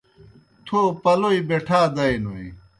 تھو 0.65 0.79
پلَوْئی 1.03 1.39
بِٹھا 1.47 1.81
دَئینوئے۔ 1.95 2.47